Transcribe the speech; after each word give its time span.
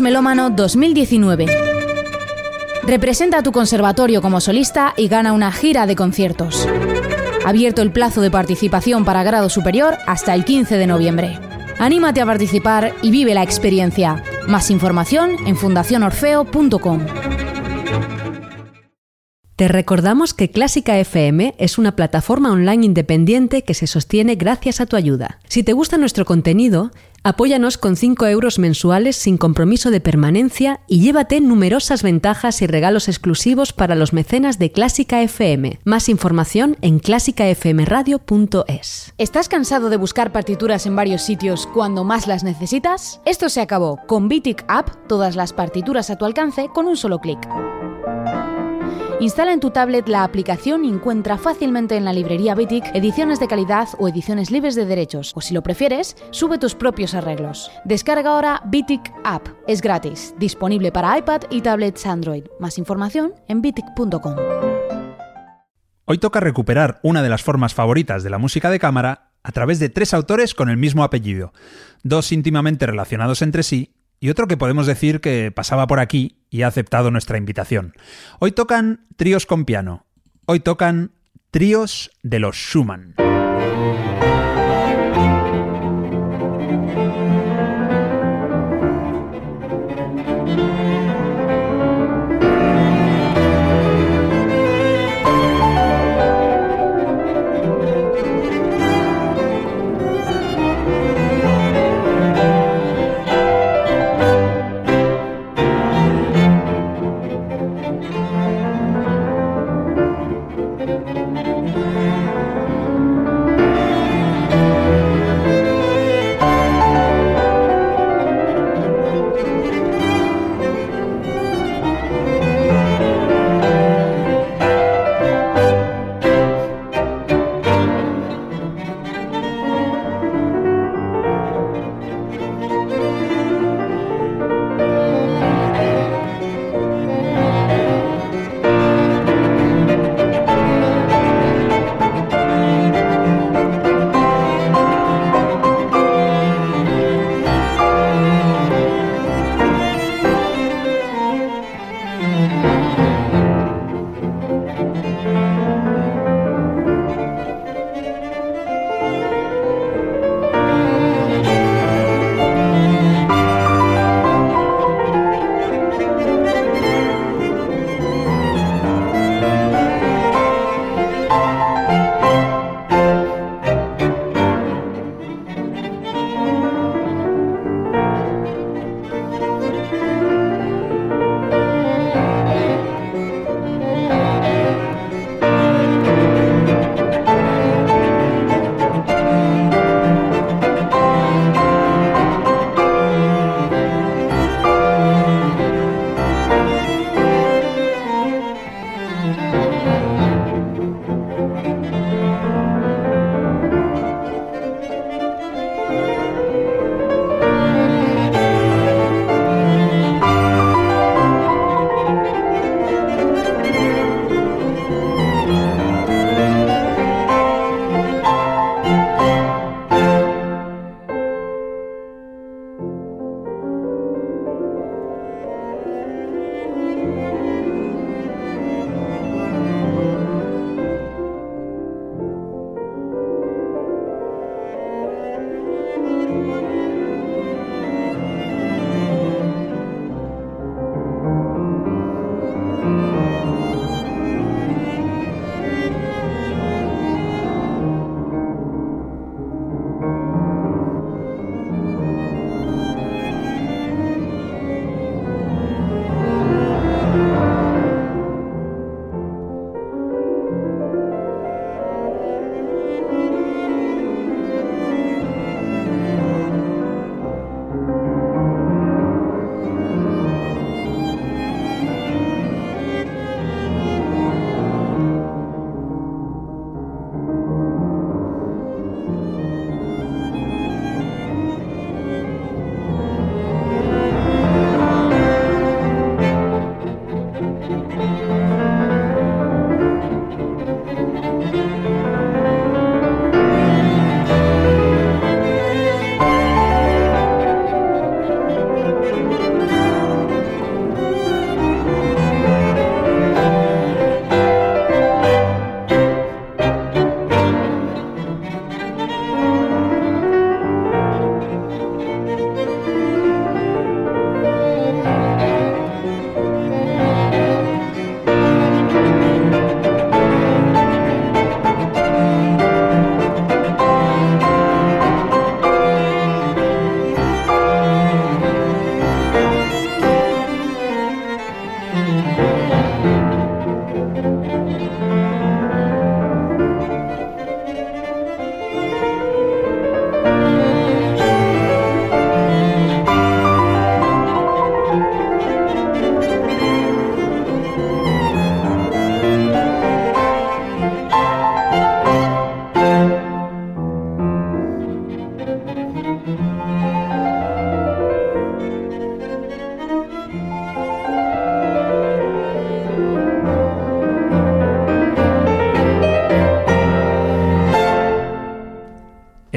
Melómano 0.00 0.50
2019. 0.50 1.46
Representa 2.84 3.38
a 3.38 3.42
tu 3.42 3.52
conservatorio 3.52 4.22
como 4.22 4.40
solista 4.40 4.94
y 4.96 5.08
gana 5.08 5.32
una 5.32 5.52
gira 5.52 5.86
de 5.86 5.96
conciertos. 5.96 6.68
Abierto 7.44 7.82
el 7.82 7.92
plazo 7.92 8.20
de 8.20 8.30
participación 8.30 9.04
para 9.04 9.22
grado 9.22 9.48
superior 9.48 9.96
hasta 10.06 10.34
el 10.34 10.44
15 10.44 10.76
de 10.76 10.86
noviembre. 10.86 11.38
Anímate 11.78 12.20
a 12.20 12.26
participar 12.26 12.94
y 13.02 13.10
vive 13.10 13.34
la 13.34 13.42
experiencia. 13.42 14.22
Más 14.48 14.70
información 14.70 15.32
en 15.46 15.56
fundacionorfeo.com. 15.56 17.06
Te 19.56 19.68
recordamos 19.68 20.34
que 20.34 20.50
Clásica 20.50 20.98
FM 20.98 21.54
es 21.56 21.78
una 21.78 21.96
plataforma 21.96 22.52
online 22.52 22.84
independiente 22.84 23.62
que 23.62 23.72
se 23.72 23.86
sostiene 23.86 24.34
gracias 24.34 24.82
a 24.82 24.86
tu 24.86 24.96
ayuda. 24.96 25.38
Si 25.48 25.62
te 25.62 25.72
gusta 25.72 25.96
nuestro 25.96 26.26
contenido, 26.26 26.90
apóyanos 27.26 27.76
con 27.76 27.96
5 27.96 28.28
euros 28.28 28.60
mensuales 28.60 29.16
sin 29.16 29.36
compromiso 29.36 29.90
de 29.90 30.00
permanencia 30.00 30.78
y 30.86 31.00
llévate 31.00 31.40
numerosas 31.40 32.04
ventajas 32.04 32.62
y 32.62 32.68
regalos 32.68 33.08
exclusivos 33.08 33.72
para 33.72 33.96
los 33.96 34.12
mecenas 34.12 34.60
de 34.60 34.70
Clásica 34.70 35.20
FM. 35.20 35.80
Más 35.82 36.08
información 36.08 36.76
en 36.82 37.00
clásicafmradio.es. 37.00 39.12
¿Estás 39.18 39.48
cansado 39.48 39.90
de 39.90 39.96
buscar 39.96 40.30
partituras 40.30 40.86
en 40.86 40.94
varios 40.94 41.22
sitios 41.22 41.66
cuando 41.74 42.04
más 42.04 42.28
las 42.28 42.44
necesitas? 42.44 43.20
Esto 43.24 43.48
se 43.48 43.60
acabó. 43.60 43.98
Con 44.06 44.28
Bitic 44.28 44.64
App, 44.68 44.90
todas 45.08 45.34
las 45.34 45.52
partituras 45.52 46.10
a 46.10 46.18
tu 46.18 46.26
alcance 46.26 46.68
con 46.72 46.86
un 46.86 46.96
solo 46.96 47.18
clic. 47.18 47.40
Instala 49.18 49.54
en 49.54 49.60
tu 49.60 49.70
tablet 49.70 50.08
la 50.08 50.24
aplicación 50.24 50.84
y 50.84 50.90
encuentra 50.90 51.38
fácilmente 51.38 51.96
en 51.96 52.04
la 52.04 52.12
librería 52.12 52.54
Bitic 52.54 52.84
ediciones 52.94 53.40
de 53.40 53.48
calidad 53.48 53.88
o 53.98 54.08
ediciones 54.08 54.50
libres 54.50 54.74
de 54.74 54.84
derechos, 54.84 55.32
o 55.34 55.40
si 55.40 55.54
lo 55.54 55.62
prefieres, 55.62 56.18
sube 56.32 56.58
tus 56.58 56.74
propios 56.74 57.14
arreglos. 57.14 57.70
Descarga 57.86 58.28
ahora 58.28 58.60
Bitic 58.66 59.10
App. 59.24 59.48
Es 59.66 59.80
gratis, 59.80 60.34
disponible 60.38 60.92
para 60.92 61.16
iPad 61.16 61.42
y 61.48 61.62
tablets 61.62 62.04
Android. 62.04 62.44
Más 62.60 62.76
información 62.76 63.32
en 63.48 63.62
bitic.com. 63.62 64.36
Hoy 66.04 66.18
toca 66.18 66.38
recuperar 66.40 67.00
una 67.02 67.22
de 67.22 67.30
las 67.30 67.42
formas 67.42 67.72
favoritas 67.72 68.22
de 68.22 68.28
la 68.28 68.38
música 68.38 68.68
de 68.68 68.78
cámara 68.78 69.30
a 69.42 69.50
través 69.52 69.78
de 69.78 69.88
tres 69.88 70.12
autores 70.12 70.54
con 70.54 70.68
el 70.68 70.76
mismo 70.76 71.02
apellido, 71.04 71.54
dos 72.02 72.32
íntimamente 72.32 72.84
relacionados 72.84 73.40
entre 73.40 73.62
sí 73.62 73.95
y 74.20 74.30
otro 74.30 74.46
que 74.46 74.56
podemos 74.56 74.86
decir 74.86 75.20
que 75.20 75.50
pasaba 75.50 75.86
por 75.86 76.00
aquí 76.00 76.38
y 76.50 76.62
ha 76.62 76.68
aceptado 76.68 77.10
nuestra 77.10 77.38
invitación. 77.38 77.94
Hoy 78.38 78.52
tocan 78.52 79.06
tríos 79.16 79.46
con 79.46 79.64
piano. 79.64 80.06
Hoy 80.46 80.60
tocan 80.60 81.12
tríos 81.50 82.10
de 82.22 82.38
los 82.38 82.56
Schumann. 82.56 83.25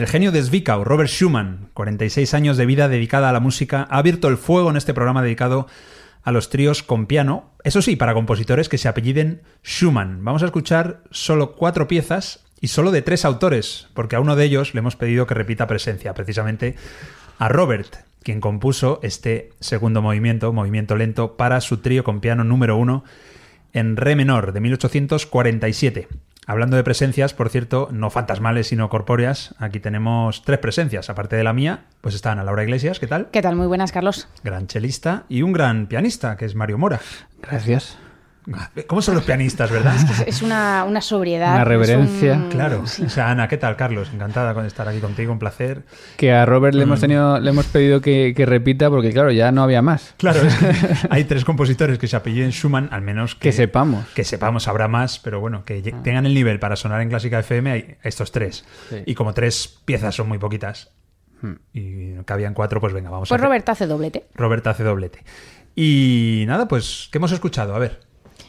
Genio 0.09 0.31
de 0.31 0.41
Zwickau, 0.41 0.83
Robert 0.83 1.09
Schumann, 1.09 1.69
46 1.75 2.33
años 2.33 2.57
de 2.57 2.65
vida 2.65 2.87
dedicada 2.87 3.29
a 3.29 3.31
la 3.31 3.39
música, 3.39 3.87
ha 3.91 3.99
abierto 3.99 4.27
el 4.27 4.37
fuego 4.37 4.71
en 4.71 4.75
este 4.75 4.95
programa 4.95 5.21
dedicado 5.21 5.67
a 6.23 6.31
los 6.31 6.49
tríos 6.49 6.81
con 6.81 7.05
piano, 7.05 7.51
eso 7.63 7.83
sí, 7.83 7.95
para 7.95 8.15
compositores 8.15 8.69
que 8.69 8.79
se 8.79 8.87
apelliden 8.87 9.43
Schumann. 9.63 10.25
Vamos 10.25 10.41
a 10.41 10.47
escuchar 10.47 11.03
solo 11.11 11.55
cuatro 11.55 11.87
piezas 11.87 12.43
y 12.59 12.69
solo 12.69 12.89
de 12.89 13.03
tres 13.03 13.23
autores, 13.23 13.87
porque 13.93 14.15
a 14.15 14.19
uno 14.19 14.35
de 14.35 14.45
ellos 14.45 14.73
le 14.73 14.79
hemos 14.79 14.95
pedido 14.95 15.27
que 15.27 15.35
repita 15.35 15.67
presencia, 15.67 16.15
precisamente 16.15 16.75
a 17.37 17.47
Robert, 17.47 17.97
quien 18.23 18.41
compuso 18.41 18.99
este 19.03 19.51
segundo 19.59 20.01
movimiento, 20.01 20.51
movimiento 20.51 20.95
lento, 20.95 21.37
para 21.37 21.61
su 21.61 21.77
trío 21.77 22.03
con 22.03 22.19
piano 22.19 22.43
número 22.43 22.77
uno 22.77 23.03
en 23.73 23.95
re 23.95 24.15
menor 24.15 24.53
de 24.53 24.59
1847. 24.59 26.07
Hablando 26.49 26.77
de 26.77 26.83
presencias, 26.83 27.35
por 27.35 27.49
cierto, 27.49 27.89
no 27.91 28.09
fantasmales 28.09 28.65
sino 28.65 28.89
corpóreas, 28.89 29.53
aquí 29.59 29.79
tenemos 29.79 30.41
tres 30.41 30.57
presencias. 30.57 31.07
Aparte 31.11 31.35
de 31.35 31.43
la 31.43 31.53
mía, 31.53 31.81
pues 32.01 32.15
está 32.15 32.31
Ana 32.31 32.43
Laura 32.43 32.63
Iglesias, 32.63 32.99
¿qué 32.99 33.05
tal? 33.05 33.27
¿Qué 33.31 33.43
tal? 33.43 33.55
Muy 33.55 33.67
buenas, 33.67 33.91
Carlos. 33.91 34.27
Gran 34.43 34.65
chelista 34.65 35.25
y 35.29 35.43
un 35.43 35.53
gran 35.53 35.85
pianista, 35.85 36.37
que 36.37 36.45
es 36.45 36.55
Mario 36.55 36.79
Mora. 36.79 37.01
Gracias. 37.43 37.99
¿Cómo 38.87 39.01
son 39.01 39.15
los 39.15 39.23
pianistas, 39.23 39.69
verdad? 39.71 39.95
Es 40.25 40.41
una, 40.41 40.83
una 40.87 41.01
sobriedad. 41.01 41.55
Una 41.55 41.63
reverencia. 41.65 42.33
un- 42.33 42.49
Claro. 42.49 42.87
sí. 42.87 43.03
O 43.03 43.09
sea, 43.09 43.29
Ana, 43.29 43.47
¿qué 43.47 43.57
tal, 43.57 43.75
Carlos? 43.75 44.09
Encantada 44.13 44.53
con 44.53 44.65
estar 44.65 44.87
aquí 44.87 44.99
contigo, 44.99 45.31
un 45.31 45.39
placer. 45.39 45.83
Que 46.17 46.31
a 46.33 46.45
Robert 46.45 46.73
le 46.75 46.81
Mm. 46.85 46.87
hemos 46.87 46.99
tenido, 46.99 47.39
le 47.39 47.49
hemos 47.49 47.65
pedido 47.67 48.01
que, 48.01 48.33
que 48.35 48.45
repita 48.45 48.89
porque 48.89 49.11
claro, 49.11 49.31
ya 49.31 49.51
no 49.51 49.63
había 49.63 49.81
más. 49.81 50.15
Claro, 50.17 50.41
es 50.41 50.55
que 50.55 50.67
hay 51.09 51.23
tres 51.25 51.45
compositores 51.45 51.97
que 51.99 52.07
se 52.07 52.15
apelliden 52.15 52.51
Schumann, 52.51 52.89
al 52.91 53.01
menos 53.01 53.35
que, 53.35 53.49
Que 53.49 53.51
sepamos. 53.51 54.05
Que 54.15 54.23
sepamos, 54.23 54.67
habrá 54.67 54.87
más, 54.87 55.19
pero 55.19 55.39
bueno, 55.39 55.63
que 55.65 55.83
lle- 55.83 56.01
tengan 56.01 56.25
el 56.25 56.33
nivel 56.33 56.59
para 56.59 56.75
sonar 56.75 57.01
en 57.01 57.09
Clásica 57.09 57.39
FM, 57.39 57.71
hay 57.71 57.95
estos 58.03 58.31
tres. 58.31 58.65
Sí. 58.89 58.97
Y 59.05 59.15
como 59.15 59.33
tres 59.33 59.79
piezas 59.85 60.15
son 60.15 60.27
muy 60.27 60.37
poquitas, 60.39 60.89
y 61.73 62.15
cabían 62.25 62.53
cuatro, 62.53 62.81
pues 62.81 62.91
venga, 62.93 63.09
vamos 63.09 63.29
Pues 63.29 63.37
a 63.37 63.41
hacer- 63.41 63.45
Robert 63.47 63.69
hace 63.69 63.87
doblete. 63.87 64.25
Robert 64.35 64.65
hace 64.67 64.83
doblete. 64.83 65.23
Y 65.75 66.43
nada, 66.47 66.67
pues, 66.67 67.07
¿qué 67.11 67.17
hemos 67.17 67.31
escuchado? 67.31 67.73
A 67.75 67.79
ver, 67.79 68.01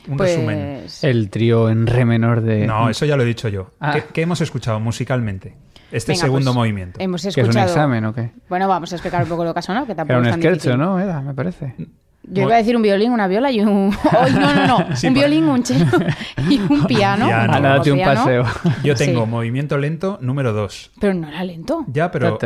un 0.08 0.18
resumen. 0.18 0.78
Pues. 0.82 1.04
El 1.04 1.30
trío 1.30 1.68
en 1.70 1.86
re 1.86 2.04
menor 2.04 2.40
de... 2.40 2.66
No, 2.66 2.88
eso 2.90 3.04
ya 3.06 3.16
lo 3.16 3.22
he 3.22 3.26
dicho 3.26 3.48
yo. 3.48 3.70
Ah. 3.80 3.92
¿Qué, 3.94 4.04
qué 4.12 4.22
hemos 4.22 4.40
escuchado 4.40 4.80
musicalmente? 4.80 5.56
Este 5.92 6.12
venga, 6.12 6.24
segundo 6.24 6.50
pues, 6.50 6.56
movimiento. 6.56 7.00
Hemos 7.00 7.22
¿Que 7.22 7.28
es 7.30 7.36
un 7.36 7.40
escuchado. 7.42 7.66
examen 7.66 8.04
o 8.04 8.14
qué? 8.14 8.30
Bueno, 8.48 8.68
vamos 8.68 8.92
a 8.92 8.96
explicar 8.96 9.22
un 9.24 9.28
poco 9.28 9.44
lo 9.44 9.52
que 9.52 9.58
ha 9.58 9.62
sonado, 9.62 9.86
que 9.86 9.94
tampoco 9.94 10.12
Era 10.12 10.20
un 10.20 10.26
es 10.26 10.30
tan 10.32 10.40
scherzo, 10.40 10.70
difícil. 10.70 10.78
¿no? 10.78 11.00
Era, 11.00 11.20
me 11.20 11.34
parece. 11.34 11.74
Yo 12.22 12.42
iba 12.42 12.54
a 12.54 12.58
decir 12.58 12.76
un 12.76 12.82
violín, 12.82 13.12
una 13.12 13.26
viola 13.26 13.50
y 13.50 13.60
un. 13.60 13.92
¡Ay, 14.10 14.32
no, 14.34 14.54
no, 14.54 14.66
no! 14.66 14.86
Sí, 14.96 15.08
un 15.08 15.14
por- 15.14 15.20
violín, 15.22 15.48
un 15.48 15.64
cello 15.64 15.86
y 16.48 16.58
un 16.60 16.84
piano. 16.86 17.26
Piano. 17.26 17.52
Ana, 17.54 17.60
date 17.76 17.90
un 17.92 18.00
paseo. 18.00 18.44
Yo 18.84 18.94
tengo 18.94 19.24
Sí. 19.24 19.30
movimiento 19.30 19.78
lento 19.78 20.18
número 20.20 20.52
dos. 20.52 20.90
Pero 21.00 21.14
no 21.14 21.28
era 21.28 21.42
lento. 21.44 21.84
Ya, 21.88 22.10
pero 22.10 22.38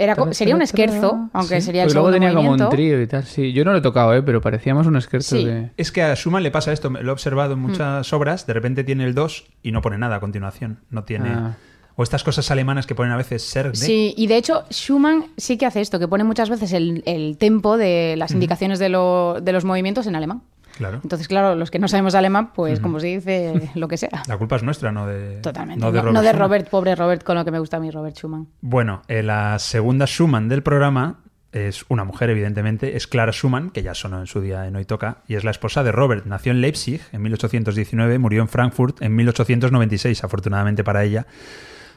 Era 0.00 0.16
co- 0.16 0.32
sería 0.32 0.56
un 0.56 0.62
esquerzo, 0.62 1.28
aunque 1.32 1.60
sería 1.60 1.82
el 1.82 1.88
Porque 1.88 1.94
luego 1.94 2.10
tenía 2.12 2.32
como 2.34 2.52
un 2.52 2.68
trío 2.70 3.00
y 3.00 3.06
tal. 3.06 3.24
Sí, 3.24 3.52
yo 3.52 3.64
no 3.64 3.72
lo 3.72 3.78
he 3.78 3.82
tocado, 3.82 4.14
¿eh? 4.14 4.22
Pero 4.22 4.40
parecíamos 4.40 4.86
un 4.86 4.96
esquerzo 4.96 5.36
Sí. 5.36 5.44
de... 5.44 5.70
es 5.76 5.92
que 5.92 6.02
a 6.02 6.14
Schumann 6.16 6.42
le 6.42 6.50
pasa 6.50 6.72
esto, 6.72 6.90
lo 6.90 6.98
he 7.00 7.10
observado 7.12 7.52
en 7.54 7.60
muchas 7.60 8.12
obras, 8.12 8.46
de 8.46 8.52
repente 8.54 8.84
tiene 8.84 9.04
el 9.04 9.14
2 9.14 9.44
y 9.62 9.72
no 9.72 9.82
pone 9.82 9.98
nada 9.98 10.16
a 10.16 10.20
continuación. 10.20 10.78
No 10.90 11.04
tiene... 11.04 11.28
Ah. 11.30 11.56
O 11.96 12.02
estas 12.02 12.24
cosas 12.24 12.50
alemanas 12.50 12.86
que 12.86 12.94
ponen 12.94 13.12
a 13.12 13.16
veces 13.16 13.42
ser 13.42 13.70
de... 13.70 13.76
Sí, 13.76 14.14
y 14.16 14.26
de 14.26 14.36
hecho 14.36 14.64
Schumann 14.70 15.26
sí 15.36 15.56
que 15.56 15.66
hace 15.66 15.80
esto, 15.80 15.98
que 16.00 16.08
pone 16.08 16.24
muchas 16.24 16.50
veces 16.50 16.72
el, 16.72 17.02
el 17.06 17.36
tempo 17.38 17.76
de 17.76 18.16
las 18.16 18.32
indicaciones 18.32 18.78
de, 18.80 18.88
lo- 18.88 19.38
de 19.40 19.52
los 19.52 19.64
movimientos 19.64 20.06
en 20.08 20.16
alemán. 20.16 20.42
Claro. 20.76 20.98
Entonces, 21.04 21.28
claro, 21.28 21.54
los 21.54 21.70
que 21.70 21.78
no 21.78 21.86
sabemos 21.86 22.16
alemán, 22.16 22.50
pues 22.52 22.80
como 22.80 22.98
se 22.98 23.06
dice, 23.06 23.70
lo 23.76 23.86
que 23.86 23.96
sea. 23.96 24.24
La 24.26 24.36
culpa 24.36 24.56
es 24.56 24.64
nuestra, 24.64 24.90
no 24.90 25.06
de... 25.06 25.36
Totalmente. 25.40 25.80
No 25.80 25.92
de 25.92 26.00
Robert. 26.00 26.14
no 26.14 26.22
de. 26.22 26.32
Robert, 26.32 26.68
pobre 26.68 26.96
Robert, 26.96 27.22
con 27.22 27.36
lo 27.36 27.44
que 27.44 27.52
me 27.52 27.60
gusta 27.60 27.76
a 27.76 27.80
mí, 27.80 27.92
Robert 27.92 28.16
Schumann. 28.16 28.48
Bueno, 28.60 29.02
eh, 29.06 29.22
la 29.22 29.60
segunda 29.60 30.06
Schumann 30.08 30.48
del 30.48 30.64
programa 30.64 31.20
es 31.52 31.84
una 31.88 32.02
mujer, 32.02 32.30
evidentemente, 32.30 32.96
es 32.96 33.06
Clara 33.06 33.30
Schumann, 33.30 33.70
que 33.70 33.84
ya 33.84 33.94
sonó 33.94 34.18
en 34.18 34.26
su 34.26 34.40
día 34.40 34.66
en 34.66 34.74
Hoy 34.74 34.84
Toca, 34.84 35.18
y 35.28 35.36
es 35.36 35.44
la 35.44 35.52
esposa 35.52 35.84
de 35.84 35.92
Robert. 35.92 36.26
Nació 36.26 36.50
en 36.50 36.60
Leipzig 36.60 37.00
en 37.12 37.22
1819, 37.22 38.18
murió 38.18 38.42
en 38.42 38.48
Frankfurt 38.48 39.00
en 39.00 39.14
1896. 39.14 40.24
Afortunadamente 40.24 40.82
para 40.82 41.04
ella, 41.04 41.28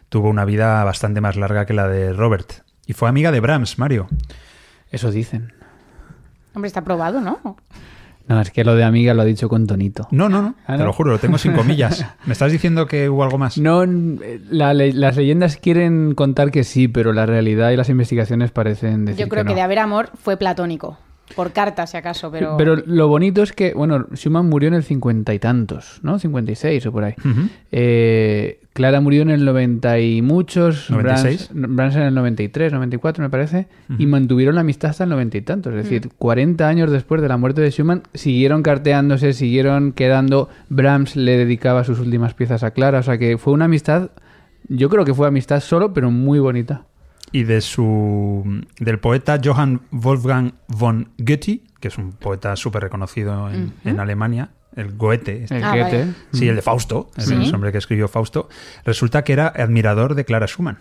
tuvo 0.10 0.30
una 0.30 0.46
vida 0.46 0.84
bastante 0.84 1.22
más 1.22 1.36
larga 1.36 1.66
que 1.66 1.74
la 1.74 1.88
de 1.88 2.14
Robert. 2.14 2.64
Y 2.86 2.94
fue 2.94 3.10
amiga 3.10 3.32
de 3.32 3.40
Brahms, 3.40 3.78
Mario. 3.80 4.08
Eso 4.92 5.12
dicen. 5.12 5.54
Hombre, 6.54 6.68
está 6.68 6.84
probado, 6.84 7.22
¿no? 7.22 7.58
No, 8.28 8.42
es 8.42 8.52
que 8.52 8.64
lo 8.66 8.76
de 8.76 8.84
amiga 8.84 9.14
lo 9.14 9.22
ha 9.22 9.26
dicho 9.26 9.48
con 9.48 9.68
tonito. 9.68 10.08
No, 10.12 10.28
no, 10.28 10.42
no, 10.42 10.56
Ah, 10.66 10.76
te 10.78 10.84
lo 10.84 10.92
juro, 10.92 11.12
lo 11.12 11.20
tengo 11.20 11.38
sin 11.38 11.54
comillas. 11.54 12.06
¿Me 12.26 12.34
estás 12.34 12.52
diciendo 12.52 12.86
que 12.86 13.10
hubo 13.10 13.24
algo 13.24 13.38
más? 13.38 13.58
No, 13.58 13.84
eh, 13.84 14.42
la 14.50 14.74
las 14.74 15.16
leyendas 15.16 15.56
quieren 15.58 16.14
contar 16.14 16.52
que 16.52 16.64
sí, 16.66 16.88
pero 16.90 17.14
la 17.14 17.26
realidad 17.26 17.72
y 17.72 17.78
las 17.78 17.88
investigaciones 17.90 18.52
parecen 18.52 19.06
decir 19.06 19.26
Yo 19.26 19.30
creo 19.30 19.44
que, 19.44 19.52
no. 19.52 19.56
de 19.56 19.62
haber 19.62 19.80
amor 19.80 20.10
fue 20.22 20.36
platónico. 20.36 20.98
Por 21.36 21.52
carta, 21.52 21.86
si 21.88 21.98
acaso, 21.98 22.32
pero... 22.32 22.56
Pero 22.58 22.76
lo 22.86 23.08
bonito 23.08 23.44
es 23.44 23.52
que, 23.52 23.74
bueno, 23.74 24.08
Schumann 24.14 24.48
murió 24.48 24.68
en 24.68 24.74
el 24.76 24.84
cincuenta 24.84 25.34
y 25.34 25.40
tantos, 25.40 26.00
¿no? 26.02 26.20
56 26.20 26.86
o 26.86 26.92
por 26.92 27.04
ahí. 27.04 27.16
Eh, 27.72 28.60
Clara 28.74 29.02
murió 29.02 29.24
en 29.24 29.30
el 29.30 29.44
90 29.44 30.00
y 30.00 30.22
muchos, 30.22 30.90
96. 30.90 31.50
Brahms, 31.52 31.76
Brahms 31.76 31.96
en 31.96 32.02
el 32.04 32.14
93, 32.14 32.74
94 32.74 33.24
me 33.24 33.30
parece, 33.30 33.68
y 33.98 34.06
mantuvieron 34.06 34.56
la 34.56 34.62
amistad 34.62 34.92
hasta 34.92 35.04
el 35.04 35.10
90 35.10 35.38
y 35.38 35.42
tantos. 35.42 35.74
Es 35.74 35.84
decir, 35.84 36.10
40 36.18 36.68
años 36.68 36.92
después 36.92 37.22
de 37.22 37.28
la 37.28 37.38
muerte 37.38 37.62
de 37.62 37.72
Schumann, 37.72 38.04
siguieron 38.14 38.64
carteándose, 38.64 39.34
siguieron 39.34 39.92
quedando. 39.92 40.50
Brahms 40.70 41.16
le 41.16 41.38
dedicaba 41.38 41.84
sus 41.84 42.00
últimas 42.00 42.34
piezas 42.34 42.64
a 42.64 42.72
Clara, 42.72 43.00
o 43.00 43.04
sea 43.04 43.18
que 43.18 43.38
fue 43.38 43.54
una 43.54 43.66
amistad, 43.66 44.12
yo 44.70 44.90
creo 44.90 45.06
que 45.06 45.14
fue 45.14 45.28
amistad 45.28 45.60
solo, 45.60 45.94
pero 45.94 46.12
muy 46.12 46.40
bonita. 46.40 46.86
Y 47.32 47.44
de 47.44 47.62
su 47.62 48.64
del 48.80 49.00
poeta 49.00 49.40
Johann 49.44 49.82
Wolfgang 49.92 50.54
von 50.68 51.10
Goethe, 51.18 51.62
que 51.80 51.88
es 51.90 51.98
un 51.98 52.12
poeta 52.14 52.56
súper 52.56 52.84
reconocido 52.84 53.50
en, 53.50 53.74
en 53.84 54.00
Alemania, 54.00 54.50
el 54.76 54.96
Goethe, 54.96 55.44
este. 55.44 55.58
El 55.58 55.64
Ah, 55.64 55.76
Goethe. 55.76 56.08
sí, 56.34 56.48
el 56.48 56.56
de 56.56 56.62
Fausto, 56.62 57.10
el 57.18 57.24
Sí. 57.24 57.52
hombre 57.54 57.72
que 57.72 57.78
escribió 57.80 58.08
Fausto, 58.08 58.48
resulta 58.86 59.24
que 59.24 59.34
era 59.34 59.48
admirador 59.48 60.16
de 60.16 60.24
Clara 60.26 60.48
Schumann. 60.48 60.78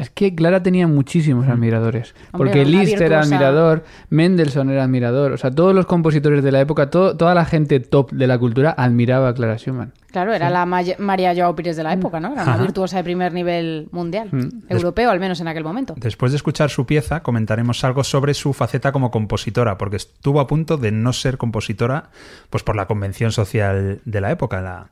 Es 0.00 0.10
que 0.10 0.34
Clara 0.34 0.62
tenía 0.62 0.86
muchísimos 0.88 1.46
admiradores. 1.48 2.14
Hombre, 2.32 2.50
porque 2.50 2.64
Liszt 2.64 3.00
era 3.00 3.20
admirador, 3.20 3.84
Mendelssohn 4.08 4.70
era 4.70 4.84
admirador. 4.84 5.32
O 5.32 5.36
sea, 5.36 5.50
todos 5.50 5.74
los 5.74 5.86
compositores 5.86 6.42
de 6.42 6.50
la 6.52 6.60
época, 6.60 6.90
todo- 6.90 7.16
toda 7.16 7.34
la 7.34 7.44
gente 7.44 7.80
top 7.80 8.10
de 8.12 8.26
la 8.26 8.38
cultura 8.38 8.70
admiraba 8.76 9.28
a 9.28 9.34
Clara 9.34 9.56
Schumann. 9.58 9.92
Claro, 10.10 10.32
era 10.32 10.50
la 10.50 10.66
May- 10.66 10.96
María 10.98 11.32
Joao 11.36 11.54
Pires 11.54 11.76
de 11.76 11.84
la 11.84 11.92
época, 11.92 12.18
¿no? 12.18 12.32
Era 12.32 12.42
una 12.42 12.54
Ajá. 12.54 12.62
virtuosa 12.62 12.96
de 12.96 13.04
primer 13.04 13.32
nivel 13.32 13.88
mundial, 13.92 14.28
Mm. 14.32 14.48
europeo 14.68 15.08
al 15.10 15.20
menos 15.20 15.40
en 15.40 15.46
aquel 15.46 15.62
momento. 15.62 15.94
Después 15.96 16.32
de 16.32 16.36
escuchar 16.36 16.68
su 16.70 16.84
pieza, 16.84 17.22
comentaremos 17.22 17.84
algo 17.84 18.02
sobre 18.02 18.34
su 18.34 18.52
faceta 18.52 18.90
como 18.90 19.12
compositora, 19.12 19.78
porque 19.78 19.96
estuvo 19.96 20.40
a 20.40 20.48
punto 20.48 20.78
de 20.78 20.90
no 20.90 21.12
ser 21.12 21.36
compositora, 21.38 22.10
pues 22.50 22.64
por 22.64 22.74
la 22.74 22.86
convención 22.86 23.30
social 23.30 24.00
de 24.04 24.20
la 24.20 24.32
época, 24.32 24.60
la, 24.60 24.88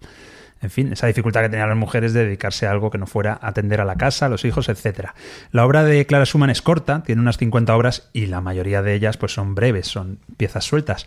en 0.61 0.71
fin, 0.71 0.93
esa 0.93 1.07
dificultad 1.07 1.43
que 1.43 1.49
tenían 1.49 1.69
las 1.69 1.79
mujeres 1.79 2.13
de 2.13 2.25
dedicarse 2.25 2.67
a 2.67 2.73
algo 2.73 2.91
que 2.91 2.99
no 2.99 3.07
fuera 3.07 3.39
atender 3.41 3.81
a 3.81 3.85
la 3.85 3.97
casa, 3.97 4.27
a 4.27 4.29
los 4.29 4.45
hijos, 4.45 4.69
etcétera. 4.69 5.15
La 5.53 5.65
obra 5.65 5.85
de 5.85 6.05
Clara 6.07 6.25
Schumann 6.25 6.51
es 6.51 6.63
corta, 6.63 7.03
tiene 7.05 7.21
unas 7.21 7.39
50 7.39 7.77
obras 7.77 8.11
y 8.13 8.27
la 8.27 8.41
mayoría 8.41 8.83
de 8.83 8.95
ellas 8.95 9.17
pues 9.17 9.33
son 9.33 9.55
breves, 9.55 9.87
son 9.87 10.19
piezas 10.37 10.65
sueltas. 10.65 11.07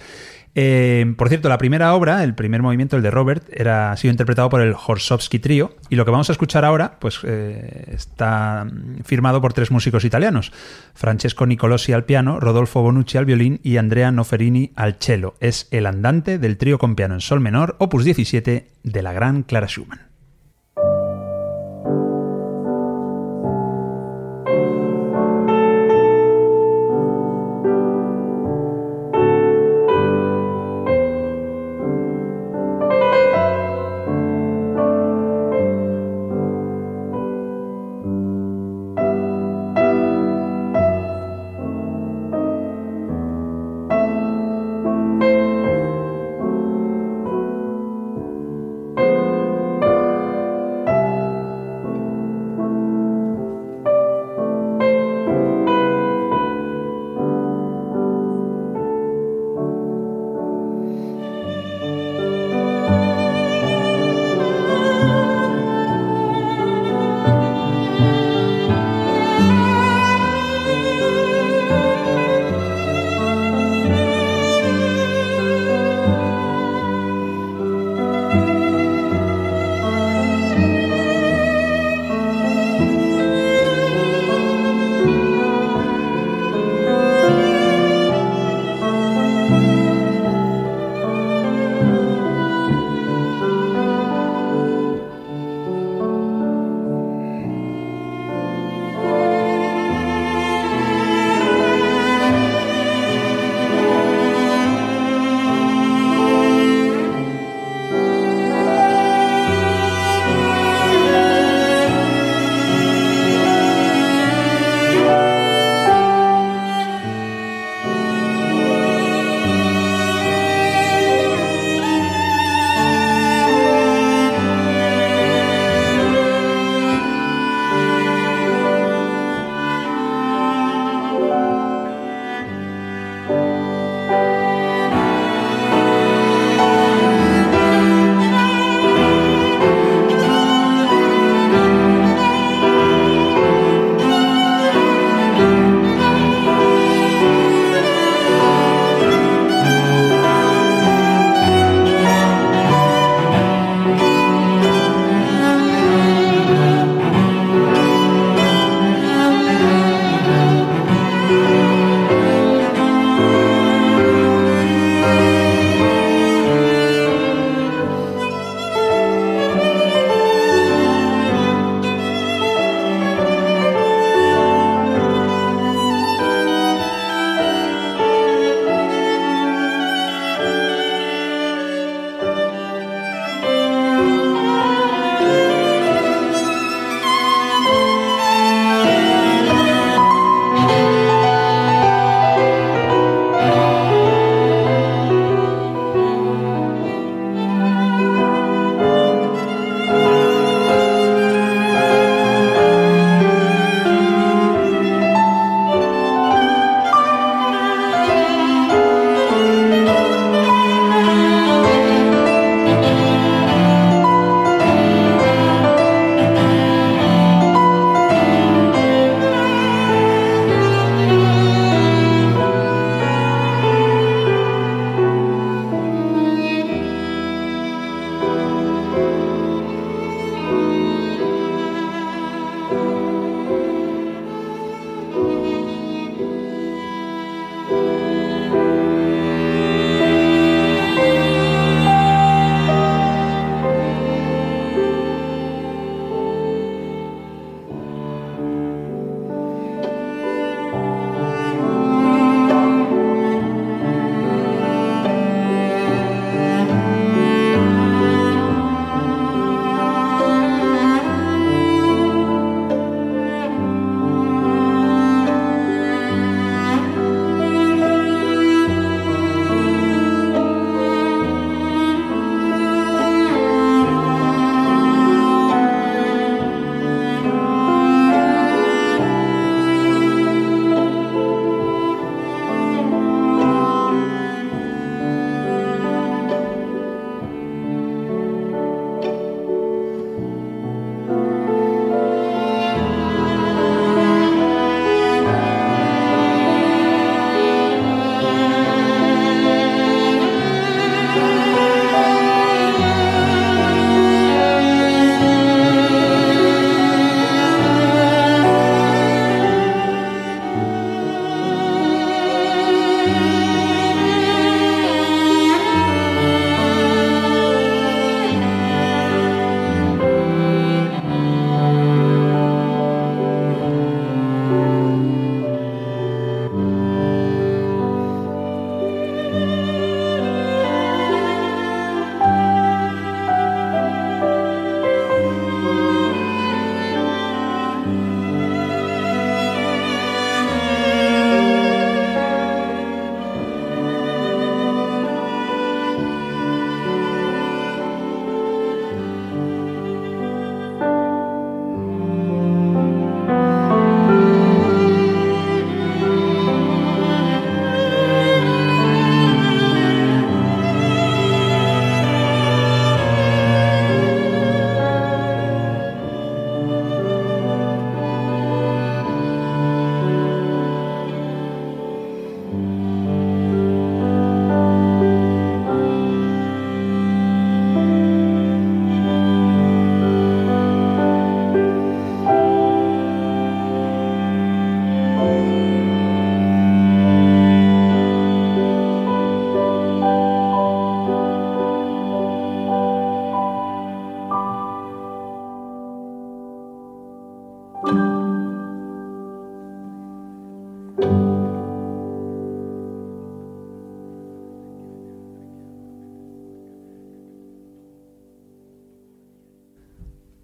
Eh, 0.54 1.14
por 1.18 1.30
cierto, 1.30 1.48
la 1.48 1.58
primera 1.58 1.94
obra, 1.94 2.24
el 2.24 2.36
primer 2.36 2.62
movimiento, 2.62 2.98
el 2.98 3.04
de 3.04 3.12
Robert, 3.12 3.46
era, 3.52 3.92
ha 3.92 3.98
sido 3.98 4.12
interpretado 4.12 4.50
por 4.50 4.62
el 4.62 4.76
Horsowski 4.76 5.40
Trío 5.40 5.76
y 5.90 5.96
lo 5.96 6.04
que 6.04 6.12
vamos 6.12 6.30
a 6.30 6.34
escuchar 6.34 6.66
ahora 6.66 6.98
pues 7.00 7.20
eh, 7.24 7.86
está 7.94 8.66
mm, 8.66 9.04
firmado 9.04 9.42
por 9.42 9.54
tres 9.54 9.72
músicos 9.72 10.04
italianos, 10.04 10.52
Francesco 10.94 11.46
Nicolosi 11.46 11.94
al 11.94 12.04
piano, 12.04 12.40
Rodolfo 12.40 12.82
Bonucci 12.82 13.18
al 13.18 13.26
violín 13.26 13.62
y 13.64 13.78
Andrea 13.78 14.12
Noferini 14.12 14.72
al 14.76 14.98
cello. 15.00 15.36
Es 15.40 15.68
el 15.72 15.86
andante 15.86 16.38
del 16.38 16.58
trío 16.58 16.78
con 16.78 16.96
piano 16.96 17.14
en 17.14 17.22
sol 17.22 17.40
menor, 17.40 17.76
opus 17.80 18.04
17 18.04 18.68
de 18.84 19.02
la 19.02 19.14
gran 19.14 19.44
Clara 19.44 19.68
Schumann. 19.68 20.11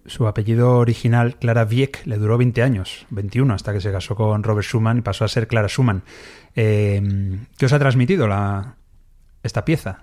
Su 0.07 0.25
apellido 0.25 0.77
original, 0.77 1.35
Clara 1.35 1.67
Wieck, 1.69 2.05
le 2.05 2.17
duró 2.17 2.37
20 2.37 2.63
años, 2.63 3.05
21, 3.09 3.53
hasta 3.53 3.73
que 3.73 3.81
se 3.81 3.91
casó 3.91 4.15
con 4.15 4.41
Robert 4.41 4.65
Schumann 4.65 4.99
y 4.99 5.01
pasó 5.01 5.25
a 5.25 5.27
ser 5.27 5.47
Clara 5.47 5.67
Schumann. 5.67 6.01
Eh, 6.55 7.01
¿Qué 7.57 7.65
os 7.65 7.73
ha 7.73 7.79
transmitido 7.79 8.25
la, 8.25 8.75
esta 9.43 9.65
pieza? 9.65 9.99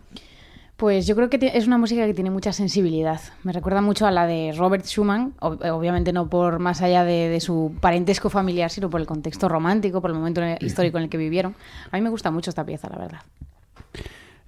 Pues 0.77 1.07
yo 1.07 1.17
creo 1.17 1.31
que 1.31 1.53
es 1.55 1.67
una 1.67 1.79
música 1.79 2.05
que 2.05 2.13
tiene 2.13 2.31
mucha 2.31 2.53
sensibilidad. 2.53 3.19
Me 3.45 3.53
recuerda 3.53 3.81
mucho 3.81 4.07
a 4.07 4.11
la 4.11 4.27
de 4.27 4.53
Robert 4.55 4.85
Schumann, 4.85 5.35
obviamente 5.41 6.13
no 6.13 6.29
por 6.29 6.59
más 6.59 6.83
allá 6.83 7.05
de, 7.05 7.41
su 7.41 7.75
parentesco 7.81 8.29
familiar, 8.29 8.71
sino 8.71 8.91
por 8.91 9.01
el 9.01 9.07
contexto 9.07 9.49
romántico, 9.49 10.03
por 10.03 10.11
el 10.11 10.17
momento 10.17 10.43
histórico 10.61 10.99
en 10.99 11.05
el 11.05 11.11
que 11.11 11.17
vivieron. 11.17 11.55
A 11.91 11.97
mí 11.97 12.03
me 12.03 12.11
gusta 12.11 12.31
mucho 12.31 12.51
esta 12.51 12.65
pieza, 12.65 12.91
la 12.91 12.99
verdad. 12.99 13.21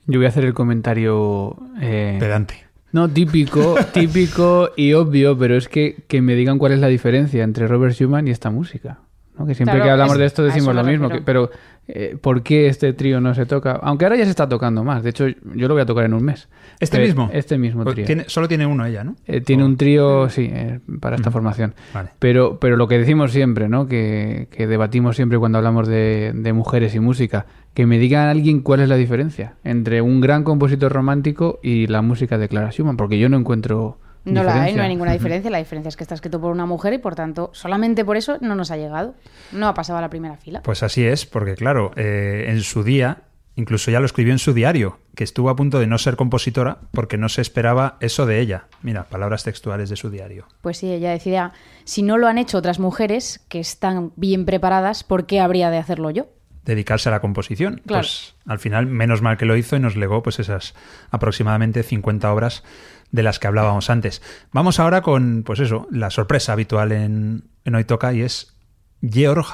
Yo 0.06 0.18
voy 0.18 0.26
a 0.26 0.28
hacer 0.28 0.44
el 0.44 0.52
comentario... 0.52 1.56
Eh, 1.80 2.16
Pedante. 2.20 2.65
No, 2.92 3.08
típico, 3.08 3.76
típico 3.92 4.70
y 4.76 4.92
obvio, 4.94 5.36
pero 5.36 5.56
es 5.56 5.68
que, 5.68 6.04
que 6.08 6.22
me 6.22 6.34
digan 6.34 6.58
cuál 6.58 6.72
es 6.72 6.80
la 6.80 6.88
diferencia 6.88 7.44
entre 7.44 7.66
Robert 7.66 7.94
Schumann 7.94 8.26
y 8.28 8.30
esta 8.30 8.50
música. 8.50 9.00
Que 9.44 9.54
siempre 9.54 9.82
que 9.82 9.90
hablamos 9.90 10.16
de 10.16 10.24
esto 10.24 10.42
decimos 10.42 10.74
lo 10.74 10.82
mismo, 10.82 11.10
pero 11.24 11.50
eh, 11.88 12.16
¿por 12.20 12.42
qué 12.42 12.68
este 12.68 12.94
trío 12.94 13.20
no 13.20 13.34
se 13.34 13.44
toca? 13.44 13.72
Aunque 13.82 14.06
ahora 14.06 14.16
ya 14.16 14.24
se 14.24 14.30
está 14.30 14.48
tocando 14.48 14.82
más. 14.82 15.02
De 15.02 15.10
hecho, 15.10 15.26
yo 15.28 15.68
lo 15.68 15.74
voy 15.74 15.82
a 15.82 15.86
tocar 15.86 16.04
en 16.04 16.14
un 16.14 16.24
mes. 16.24 16.48
¿Este 16.80 16.98
mismo? 16.98 17.28
Este 17.32 17.58
mismo 17.58 17.84
pues 17.84 17.96
trío. 17.96 18.24
solo 18.28 18.48
tiene 18.48 18.64
uno 18.64 18.86
ella, 18.86 19.04
¿no? 19.04 19.16
Eh, 19.26 19.42
tiene 19.42 19.64
un 19.64 19.76
trío, 19.76 20.30
sí, 20.30 20.48
eh, 20.50 20.80
para 21.00 21.16
esta 21.16 21.30
formación. 21.30 21.74
Pero, 22.18 22.58
pero 22.58 22.76
lo 22.76 22.88
que 22.88 22.98
decimos 22.98 23.30
siempre, 23.30 23.68
¿no? 23.68 23.86
Que, 23.86 24.48
debatimos 24.56 25.16
siempre 25.16 25.38
cuando 25.38 25.58
hablamos 25.58 25.86
de, 25.86 26.32
de, 26.34 26.52
mujeres 26.54 26.94
y 26.94 27.00
música, 27.00 27.46
que 27.76 27.84
me 27.84 27.98
digan 27.98 28.28
alguien 28.28 28.62
cuál 28.62 28.80
es 28.80 28.88
la 28.88 28.96
diferencia 28.96 29.56
entre 29.62 30.00
un 30.00 30.22
gran 30.22 30.44
compositor 30.44 30.90
romántico 30.90 31.60
y 31.62 31.86
la 31.88 32.00
música 32.00 32.38
de 32.38 32.48
Clara 32.48 32.70
Schumann, 32.70 32.96
porque 32.96 33.18
yo 33.18 33.28
no 33.28 33.36
encuentro 33.36 33.98
no 34.24 34.42
la 34.42 34.62
hay, 34.62 34.74
no 34.74 34.82
hay 34.82 34.88
ninguna 34.88 35.12
diferencia. 35.12 35.50
La 35.50 35.58
diferencia 35.58 35.90
es 35.90 35.96
que 35.96 36.02
está 36.02 36.14
escrito 36.14 36.40
por 36.40 36.52
una 36.52 36.64
mujer 36.64 36.94
y 36.94 36.98
por 36.98 37.14
tanto, 37.14 37.50
solamente 37.52 38.02
por 38.02 38.16
eso 38.16 38.38
no 38.40 38.54
nos 38.54 38.70
ha 38.70 38.78
llegado. 38.78 39.14
No 39.52 39.68
ha 39.68 39.74
pasado 39.74 39.98
a 39.98 40.00
la 40.00 40.08
primera 40.08 40.38
fila. 40.38 40.62
Pues 40.62 40.82
así 40.82 41.04
es, 41.04 41.26
porque 41.26 41.54
claro, 41.54 41.90
eh, 41.96 42.46
en 42.48 42.62
su 42.62 42.82
día, 42.82 43.24
incluso 43.56 43.90
ya 43.90 44.00
lo 44.00 44.06
escribió 44.06 44.32
en 44.32 44.38
su 44.38 44.54
diario, 44.54 44.98
que 45.14 45.24
estuvo 45.24 45.50
a 45.50 45.56
punto 45.56 45.78
de 45.78 45.86
no 45.86 45.98
ser 45.98 46.16
compositora 46.16 46.78
porque 46.92 47.18
no 47.18 47.28
se 47.28 47.42
esperaba 47.42 47.98
eso 48.00 48.24
de 48.24 48.40
ella. 48.40 48.68
Mira, 48.80 49.04
palabras 49.04 49.44
textuales 49.44 49.90
de 49.90 49.96
su 49.96 50.08
diario. 50.08 50.46
Pues 50.62 50.78
sí, 50.78 50.90
ella 50.90 51.10
decía, 51.10 51.52
si 51.84 52.02
no 52.02 52.16
lo 52.16 52.26
han 52.26 52.38
hecho 52.38 52.56
otras 52.56 52.78
mujeres 52.78 53.44
que 53.50 53.60
están 53.60 54.12
bien 54.16 54.46
preparadas, 54.46 55.04
¿por 55.04 55.26
qué 55.26 55.40
habría 55.40 55.68
de 55.68 55.76
hacerlo 55.76 56.10
yo? 56.10 56.28
Dedicarse 56.66 57.08
a 57.08 57.12
la 57.12 57.20
composición. 57.20 57.80
Pues 57.86 58.34
al 58.44 58.58
final, 58.58 58.86
menos 58.86 59.22
mal 59.22 59.38
que 59.38 59.46
lo 59.46 59.56
hizo 59.56 59.76
y 59.76 59.80
nos 59.80 59.96
legó 59.96 60.22
pues 60.22 60.38
esas 60.38 60.74
aproximadamente 61.10 61.82
50 61.82 62.30
obras 62.32 62.62
de 63.10 63.22
las 63.22 63.38
que 63.38 63.46
hablábamos 63.46 63.88
antes. 63.88 64.20
Vamos 64.52 64.78
ahora 64.80 65.00
con, 65.00 65.44
pues 65.44 65.60
eso, 65.60 65.86
la 65.90 66.10
sorpresa 66.10 66.52
habitual 66.52 66.92
en, 66.92 67.44
en 67.64 67.74
Hoy 67.74 67.84
Toca 67.84 68.12
y 68.12 68.22
es 68.22 68.54
Georg, 69.00 69.46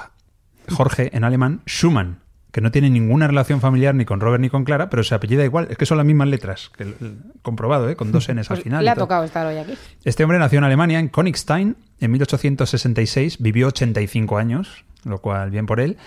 Jorge 0.71 1.15
en 1.15 1.25
alemán, 1.25 1.61
Schumann, 1.67 2.21
que 2.51 2.61
no 2.61 2.71
tiene 2.71 2.89
ninguna 2.89 3.27
relación 3.27 3.61
familiar 3.61 3.95
ni 3.95 4.05
con 4.05 4.21
Robert 4.21 4.41
ni 4.41 4.49
con 4.49 4.65
Clara, 4.65 4.89
pero 4.89 5.05
se 5.05 5.15
apellida 5.15 5.45
igual. 5.45 5.69
Es 5.71 5.77
que 5.77 5.87
son 5.87 5.99
las 5.99 6.07
mismas 6.07 6.29
letras, 6.29 6.71
que 6.77 6.95
comprobado, 7.43 7.89
¿eh? 7.91 7.97
con 7.97 8.11
dos 8.11 8.29
Ns 8.33 8.39
al 8.39 8.47
pues 8.57 8.63
final. 8.63 8.85
Le 8.85 8.91
ha 8.91 8.95
tocado 8.95 9.25
estar 9.25 9.47
hoy 9.47 9.59
aquí. 9.59 9.75
Este 10.05 10.23
hombre 10.25 10.39
nació 10.39 10.59
en 10.59 10.65
Alemania, 10.65 10.99
en 10.99 11.09
Königstein, 11.09 11.77
en 12.01 12.11
1866, 12.11 13.39
vivió 13.39 13.69
85 13.69 14.39
años, 14.39 14.85
lo 15.05 15.19
cual 15.19 15.51
bien 15.51 15.67
por 15.67 15.81
él. 15.81 15.99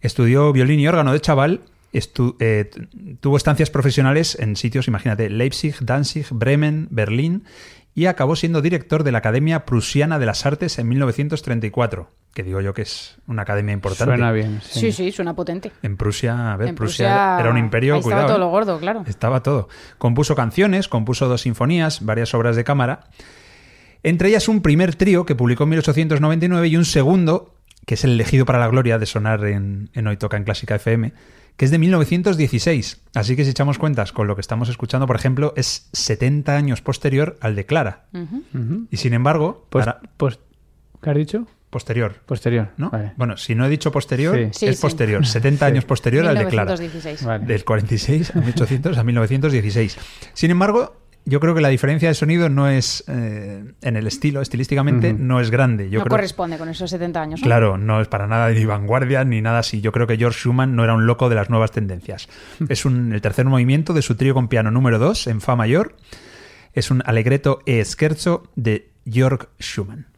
Estudió 0.00 0.52
violín 0.52 0.80
y 0.80 0.88
órgano 0.88 1.12
de 1.12 1.20
chaval 1.20 1.60
eh, 1.92 2.70
tuvo 3.20 3.36
estancias 3.36 3.70
profesionales 3.70 4.38
en 4.38 4.54
sitios, 4.56 4.86
imagínate, 4.86 5.28
Leipzig, 5.28 5.74
Danzig, 5.80 6.26
Bremen, 6.30 6.86
Berlín 6.90 7.44
y 7.94 8.06
acabó 8.06 8.36
siendo 8.36 8.62
director 8.62 9.02
de 9.02 9.10
la 9.10 9.18
Academia 9.18 9.64
Prusiana 9.64 10.20
de 10.20 10.26
las 10.26 10.46
Artes 10.46 10.78
en 10.78 10.88
1934, 10.88 12.08
que 12.32 12.44
digo 12.44 12.60
yo 12.60 12.72
que 12.72 12.82
es 12.82 13.16
una 13.26 13.42
academia 13.42 13.72
importante. 13.72 14.14
Suena 14.14 14.30
bien. 14.30 14.60
Sí, 14.62 14.92
sí, 14.92 15.10
suena 15.10 15.34
potente. 15.34 15.72
En 15.82 15.96
Prusia, 15.96 16.52
a 16.52 16.56
ver, 16.56 16.76
Prusia, 16.76 17.40
era 17.40 17.50
un 17.50 17.58
imperio, 17.58 17.96
Estaba 17.96 18.26
todo 18.26 18.36
¿eh? 18.36 18.40
lo 18.40 18.48
gordo, 18.48 18.78
claro. 18.78 19.02
Estaba 19.08 19.42
todo. 19.42 19.68
Compuso 19.98 20.36
canciones, 20.36 20.86
compuso 20.86 21.26
dos 21.28 21.40
sinfonías, 21.40 22.04
varias 22.04 22.32
obras 22.32 22.54
de 22.54 22.62
cámara. 22.62 23.08
Entre 24.04 24.28
ellas 24.28 24.48
un 24.48 24.62
primer 24.62 24.94
trío 24.94 25.26
que 25.26 25.34
publicó 25.34 25.64
en 25.64 25.70
1899 25.70 26.68
y 26.68 26.76
un 26.76 26.84
segundo, 26.84 27.56
que 27.90 27.94
es 27.94 28.04
el 28.04 28.12
elegido 28.12 28.46
para 28.46 28.60
la 28.60 28.68
gloria 28.68 29.00
de 29.00 29.06
sonar 29.06 29.44
en, 29.46 29.90
en 29.94 30.06
Hoy 30.06 30.16
Toca 30.16 30.36
en 30.36 30.44
Clásica 30.44 30.76
FM, 30.76 31.12
que 31.56 31.64
es 31.64 31.72
de 31.72 31.78
1916. 31.78 33.02
Así 33.16 33.34
que 33.34 33.42
si 33.42 33.50
echamos 33.50 33.78
cuentas 33.78 34.12
con 34.12 34.28
lo 34.28 34.36
que 34.36 34.42
estamos 34.42 34.68
escuchando, 34.68 35.08
por 35.08 35.16
ejemplo, 35.16 35.52
es 35.56 35.88
70 35.92 36.56
años 36.56 36.82
posterior 36.82 37.36
al 37.40 37.56
de 37.56 37.66
Clara. 37.66 38.04
Y 38.92 38.96
sin 38.96 39.12
embargo... 39.12 39.66
Pues, 39.70 39.86
pues, 40.18 40.38
¿Qué 41.02 41.10
has 41.10 41.16
dicho? 41.16 41.48
Posterior. 41.68 42.14
Posterior, 42.26 42.68
¿no? 42.76 42.92
Bueno, 43.16 43.36
si 43.36 43.56
no 43.56 43.66
he 43.66 43.68
dicho 43.68 43.90
posterior, 43.90 44.38
es 44.38 44.80
posterior. 44.80 45.26
70 45.26 45.66
años 45.66 45.84
posterior 45.84 46.28
al 46.28 46.38
de 46.38 46.46
Clara. 46.46 46.76
Del 46.76 47.64
46 47.64 48.36
a 48.36 48.38
1800 48.38 48.98
a 48.98 49.02
1916. 49.02 49.98
Sin 50.32 50.52
embargo, 50.52 50.96
yo 51.24 51.40
creo 51.40 51.54
que 51.54 51.60
la 51.60 51.68
diferencia 51.68 52.08
de 52.08 52.14
sonido 52.14 52.48
no 52.48 52.68
es 52.68 53.04
eh, 53.06 53.64
en 53.82 53.96
el 53.96 54.06
estilo, 54.06 54.40
estilísticamente, 54.40 55.12
no 55.12 55.40
es 55.40 55.50
grande. 55.50 55.90
Yo 55.90 56.00
no 56.00 56.06
corresponde 56.06 56.58
con 56.58 56.68
esos 56.68 56.90
70 56.90 57.20
años. 57.20 57.40
Claro, 57.40 57.78
no 57.78 58.00
es 58.00 58.08
para 58.08 58.26
nada 58.26 58.48
de 58.48 58.66
vanguardia 58.66 59.24
ni 59.24 59.40
nada 59.40 59.60
así. 59.60 59.80
Yo 59.80 59.92
creo 59.92 60.06
que 60.06 60.16
George 60.16 60.38
Schumann 60.38 60.74
no 60.74 60.84
era 60.84 60.94
un 60.94 61.06
loco 61.06 61.28
de 61.28 61.36
las 61.36 61.50
nuevas 61.50 61.72
tendencias. 61.72 62.28
es 62.68 62.84
un, 62.84 63.12
el 63.12 63.20
tercer 63.20 63.46
movimiento 63.46 63.92
de 63.92 64.02
su 64.02 64.16
trío 64.16 64.34
con 64.34 64.48
piano 64.48 64.70
número 64.70 64.98
2 64.98 65.28
en 65.28 65.40
Fa 65.40 65.56
mayor. 65.56 65.96
Es 66.72 66.90
un 66.90 67.02
alegreto 67.04 67.60
e 67.66 67.84
scherzo 67.84 68.44
de 68.56 68.90
Georg 69.04 69.48
Schumann. 69.60 70.09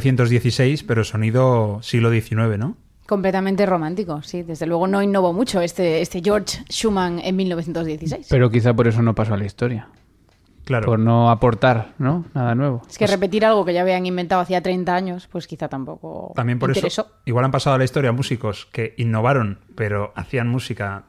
1916, 0.00 0.82
pero 0.84 1.04
sonido 1.04 1.80
siglo 1.82 2.10
XIX, 2.10 2.58
¿no? 2.58 2.76
Completamente 3.06 3.64
romántico, 3.64 4.22
sí. 4.22 4.42
Desde 4.42 4.66
luego 4.66 4.86
no 4.86 5.02
innovó 5.02 5.32
mucho 5.32 5.60
este, 5.60 6.02
este 6.02 6.20
George 6.22 6.58
Schumann 6.70 7.20
en 7.20 7.36
1916. 7.36 8.26
Pero 8.28 8.50
quizá 8.50 8.74
por 8.74 8.86
eso 8.86 9.00
no 9.00 9.14
pasó 9.14 9.34
a 9.34 9.38
la 9.38 9.46
historia. 9.46 9.88
Claro. 10.66 10.84
Por 10.84 10.98
no 10.98 11.30
aportar, 11.30 11.94
¿no? 11.96 12.26
Nada 12.34 12.54
nuevo. 12.54 12.82
es 12.86 12.98
que 12.98 13.06
repetir 13.06 13.46
algo 13.46 13.64
que 13.64 13.72
ya 13.72 13.80
habían 13.80 14.04
inventado 14.04 14.42
hacía 14.42 14.60
30 14.62 14.94
años, 14.94 15.26
pues 15.26 15.46
quizá 15.46 15.68
tampoco 15.68 16.32
También 16.36 16.58
por 16.58 16.68
interesó. 16.68 17.02
eso, 17.02 17.12
igual 17.24 17.46
han 17.46 17.50
pasado 17.50 17.76
a 17.76 17.78
la 17.78 17.84
historia 17.84 18.12
músicos 18.12 18.66
que 18.70 18.92
innovaron, 18.98 19.60
pero 19.74 20.12
hacían 20.14 20.48
música 20.48 21.04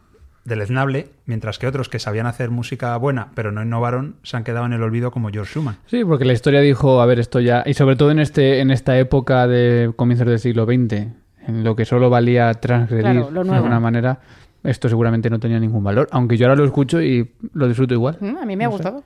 deleznable, 0.50 1.08
mientras 1.26 1.58
que 1.60 1.68
otros 1.68 1.88
que 1.88 2.00
sabían 2.00 2.26
hacer 2.26 2.50
música 2.50 2.98
buena, 2.98 3.30
pero 3.36 3.52
no 3.52 3.64
innovaron, 3.64 4.16
se 4.24 4.36
han 4.36 4.44
quedado 4.44 4.66
en 4.66 4.74
el 4.74 4.84
olvido 4.84 5.12
como 5.12 5.30
George 5.30 5.52
Schumann. 5.54 5.78
Sí, 5.86 6.04
porque 6.04 6.26
la 6.26 6.34
historia 6.34 6.60
dijo, 6.60 7.02
a 7.02 7.06
ver, 7.06 7.20
esto 7.20 7.40
ya... 7.40 7.64
Y 7.66 7.74
sobre 7.76 7.96
todo 7.96 8.12
en, 8.12 8.20
este, 8.20 8.60
en 8.60 8.72
esta 8.72 8.98
época 9.00 9.48
de 9.48 9.92
comienzos 9.96 10.28
del 10.28 10.40
siglo 10.40 10.66
XX, 10.66 11.08
en 11.48 11.64
lo 11.64 11.76
que 11.76 11.86
solo 11.86 12.10
valía 12.10 12.54
transgredir 12.56 13.04
Claro, 13.04 13.44
de 13.44 13.56
alguna 13.56 13.80
manera, 13.80 14.20
esto 14.64 14.90
seguramente 14.90 15.30
no 15.30 15.40
tenía 15.40 15.60
ningún 15.60 15.84
valor. 15.84 16.08
Aunque 16.12 16.36
yo 16.38 16.48
ahora 16.48 16.58
lo 16.58 16.66
escucho 16.66 17.02
y 17.02 17.32
lo 17.54 17.68
disfruto 17.68 17.94
igual. 17.94 18.18
Mm, 18.20 18.38
A 18.42 18.46
mí 18.46 18.56
me 18.58 18.66
ha 18.66 18.68
gustado. 18.68 19.04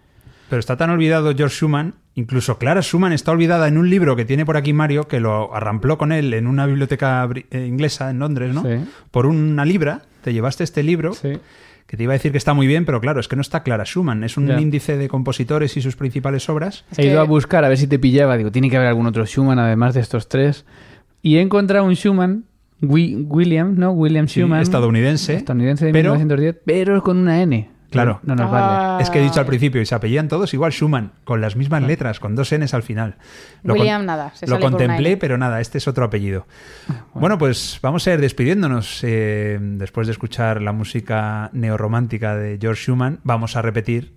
Pero 0.50 0.60
está 0.60 0.78
tan 0.78 0.90
olvidado 0.90 1.34
George 1.36 1.56
Schumann, 1.56 1.96
incluso 2.16 2.58
Clara 2.60 2.82
Schumann 2.82 3.14
está 3.14 3.32
olvidada 3.32 3.68
en 3.68 3.78
un 3.78 3.90
libro 3.90 4.16
que 4.16 4.26
tiene 4.26 4.46
por 4.46 4.58
aquí 4.58 4.72
Mario, 4.74 5.08
que 5.08 5.20
lo 5.20 5.56
arrampló 5.56 5.98
con 5.98 6.12
él 6.12 6.34
en 6.34 6.48
una 6.48 6.66
biblioteca 6.68 7.28
eh, 7.50 7.66
inglesa 7.66 8.10
en 8.12 8.20
Londres, 8.20 8.54
¿no? 8.54 8.62
Sí. 8.62 8.86
Por 9.10 9.26
una 9.26 9.66
libra, 9.66 10.02
te 10.24 10.34
llevaste 10.34 10.64
este 10.64 10.82
libro, 10.82 11.14
Sí. 11.14 11.34
que 11.86 11.98
te 11.98 12.04
iba 12.04 12.14
a 12.14 12.16
decir 12.18 12.32
que 12.32 12.38
está 12.40 12.54
muy 12.56 12.66
bien, 12.66 12.86
pero 12.86 13.00
claro, 13.02 13.20
es 13.20 13.28
que 13.28 13.36
no 13.36 13.42
está 13.42 13.62
Clara 13.62 13.84
Schumann, 13.86 14.24
es 14.24 14.38
un 14.38 14.50
índice 14.60 14.98
de 14.98 15.08
compositores 15.10 15.78
y 15.78 15.82
sus 15.82 15.96
principales 15.96 16.50
obras. 16.50 16.86
Es 16.92 17.00
He 17.00 17.06
ido 17.08 17.20
a 17.22 17.26
buscar 17.26 17.64
a 17.66 17.70
ver 17.70 17.78
si 17.78 17.86
te 17.88 18.00
pillaba. 18.00 18.38
Digo, 18.38 18.52
tiene 18.52 18.70
que 18.70 18.78
haber 18.78 18.88
algún 18.90 19.06
otro 19.06 19.26
Schumann 19.26 19.60
además 19.60 19.94
de 19.94 20.00
estos 20.02 20.28
tres. 20.30 20.66
Y 21.22 21.38
he 21.38 21.42
encontrado 21.42 21.86
un 21.86 21.94
Schumann, 21.96 22.46
Wi- 22.82 23.16
William, 23.30 23.76
¿no? 23.78 23.92
William 23.92 24.28
Sí, 24.28 24.42
Schumann. 24.42 24.62
estadounidense, 24.62 25.36
Estadounidense 25.36 25.86
de 25.86 25.92
pero- 25.94 26.12
1910, 26.16 26.58
pero 26.66 27.02
con 27.04 27.18
una 27.18 27.42
N. 27.42 27.70
Claro. 27.94 28.20
No 28.24 28.36
nos 28.36 28.48
Ah. 28.52 28.52
vale. 28.98 29.04
Es 29.04 29.10
que 29.10 29.20
he 29.20 29.24
dicho 29.24 29.40
al 29.40 29.46
principio, 29.46 29.82
y 29.82 29.86
se 29.86 29.96
apellían 29.96 30.28
todos 30.28 30.54
igual 30.54 30.72
Schumann, 30.72 31.12
con 31.24 31.40
las 31.42 31.56
mismas 31.56 31.82
letras, 31.84 32.20
con 32.20 32.36
dos 32.36 32.52
Ns 32.54 32.74
al 32.74 32.84
final. 32.84 33.16
Lo 33.64 33.74
William, 33.74 34.00
con- 34.02 34.06
nada, 34.08 34.32
se 34.36 34.46
lo 34.48 34.56
sale 34.56 34.62
contemplé, 34.66 35.18
pero 35.18 35.38
nada, 35.38 35.62
este 35.62 35.78
es 35.78 35.88
otro 35.88 36.04
apellido. 36.06 36.46
Bueno, 37.14 37.38
pues 37.38 37.80
vamos 37.82 38.06
a 38.08 38.14
ir 38.14 38.20
despidiéndonos. 38.22 39.00
eh, 39.04 39.58
después 39.62 40.08
de 40.08 40.12
escuchar 40.12 40.62
la 40.62 40.72
música 40.74 41.50
neorromántica 41.54 42.36
de 42.36 42.58
George 42.60 42.84
Schumann, 42.84 43.20
vamos 43.24 43.56
a 43.56 43.62
repetir 43.62 44.14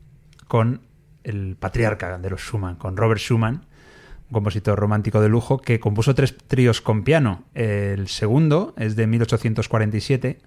con 0.49 0.81
el 1.25 1.57
patriarca 1.59 2.19
de 2.19 2.31
los 2.31 2.41
Schumann, 2.41 2.77
con 2.77 2.97
Robert 2.97 3.21
Schumann, 3.21 3.65
un 4.29 4.33
compositor 4.33 4.79
romántico 4.79 5.21
de 5.21 5.29
lujo 5.29 5.59
que 5.59 5.79
compuso 5.81 6.15
tres 6.15 6.37
tríos 6.37 6.81
con 6.81 7.03
piano. 7.05 7.45
El 7.55 8.09
segundo 8.09 8.75
es 8.77 8.97
de 8.97 9.07
1847 9.07 10.39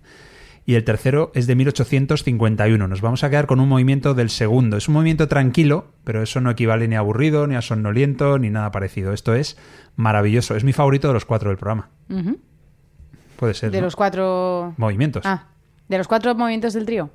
y 0.69 0.75
el 0.75 0.84
tercero 0.84 1.32
es 1.34 1.47
de 1.47 1.55
1851. 1.55 2.88
Nos 2.88 3.01
vamos 3.01 3.23
a 3.23 3.32
quedar 3.32 3.47
con 3.47 3.60
un 3.60 3.67
movimiento 3.67 4.13
del 4.13 4.29
segundo. 4.29 4.77
Es 4.77 4.88
un 4.88 4.93
movimiento 4.93 5.27
tranquilo, 5.27 5.93
pero 6.03 6.21
eso 6.21 6.41
no 6.41 6.51
equivale 6.51 6.88
ni 6.88 6.93
a 6.93 6.99
aburrido, 6.99 7.47
ni 7.47 7.55
a 7.55 7.63
somnoliento, 7.63 8.38
ni 8.38 8.51
nada 8.51 8.69
parecido. 8.71 9.12
Esto 9.12 9.34
es 9.34 9.58
maravilloso. 9.95 10.55
Es 10.55 10.63
mi 10.63 10.71
favorito 10.71 11.08
de 11.08 11.15
los 11.15 11.25
cuatro 11.25 11.49
del 11.49 11.58
programa. 11.58 11.89
Puede 13.38 13.55
ser. 13.55 13.71
De 13.71 13.79
¿no? 13.79 13.86
los 13.86 13.95
cuatro... 13.95 14.75
movimientos. 14.77 15.25
Ah, 15.25 15.47
de 15.88 15.97
los 15.97 16.08
cuatro 16.08 16.36
movimientos 16.36 16.75
del 16.75 16.86
trío. 16.86 17.10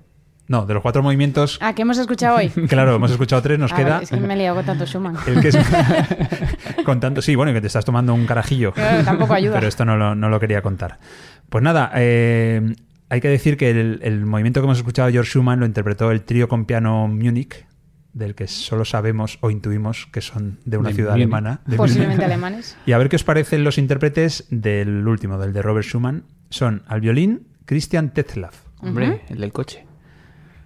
No, 0.49 0.67
de 0.67 0.75
los 0.75 0.83
cuatro 0.83 1.05
movimientos. 1.05 1.57
Ah, 1.63 1.77
que 1.77 1.83
hemos 1.83 1.99
escuchado 1.99 2.39
hoy. 2.39 2.49
Claro, 2.69 2.97
hemos 2.97 3.13
escuchado 3.13 3.41
tres, 3.41 3.61
nos 3.61 3.73
Ah, 3.73 3.77
queda. 3.77 4.01
es 4.03 4.11
que 4.11 4.17
me 4.17 4.35
he 4.35 4.37
liado 4.37 4.57
con 4.57 4.65
tanto 4.67 4.85
Schumann. 4.85 5.17
El 5.29 5.41
que 5.41 5.51
es... 5.51 5.59
con 6.85 6.99
tanto, 6.99 7.23
sí, 7.23 7.37
bueno, 7.37 7.53
que 7.53 7.61
te 7.61 7.69
estás 7.69 7.85
tomando 7.85 8.15
un 8.15 8.27
carajillo. 8.27 8.73
Claro, 8.73 9.05
tampoco 9.05 9.33
ayuda. 9.33 9.55
Pero 9.55 9.69
esto 9.69 9.85
no 9.85 9.97
lo, 9.97 10.17
no 10.17 10.29
lo 10.29 10.41
quería 10.41 10.61
contar. 10.61 10.99
Pues 11.49 11.63
nada, 11.63 11.93
eh, 11.95 12.75
hay 13.15 13.21
que 13.21 13.29
decir 13.29 13.57
que 13.57 13.71
el, 13.71 14.01
el 14.03 14.27
movimiento 14.27 14.61
que 14.61 14.65
hemos 14.65 14.79
escuchado 14.79 15.09
George 15.11 15.31
Schumann 15.31 15.61
lo 15.61 15.67
interpretó 15.67 16.11
el 16.11 16.23
trío 16.23 16.49
con 16.49 16.65
piano 16.65 17.07
Múnich, 17.09 17.67
del 18.13 18.35
que 18.35 18.47
solo 18.47 18.85
sabemos 18.85 19.39
o 19.41 19.51
intuimos 19.51 20.07
que 20.13 20.21
son 20.21 20.59
de 20.65 20.77
una 20.79 20.89
De 20.91 20.95
ciudad 20.97 21.15
alemana. 21.15 21.61
de 21.67 21.77
Posiblemente 21.77 22.25
alemanes. 22.25 22.77
Y 22.87 22.93
a 22.93 22.99
ver 22.99 23.09
qué 23.09 23.17
os 23.17 23.25
parecen 23.25 23.65
los 23.65 23.79
intérpretes 23.79 24.47
del 24.51 25.07
último, 25.09 25.39
del 25.39 25.53
de 25.53 25.63
Robert 25.63 25.87
Schumann. 25.87 26.25
Son 26.51 26.83
al 26.87 27.01
violín 27.01 27.47
Christian 27.67 28.11
Tetzlaff. 28.13 28.63
Hombre, 28.81 29.23
el 29.29 29.39
del 29.41 29.53
coche. 29.53 29.87